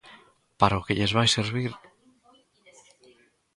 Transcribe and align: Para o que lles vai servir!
Para 0.59 0.79
o 0.79 0.85
que 0.85 0.97
lles 0.97 1.15
vai 1.17 1.27
servir! 1.29 1.71